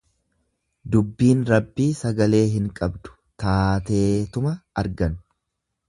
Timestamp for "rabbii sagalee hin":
1.51-2.67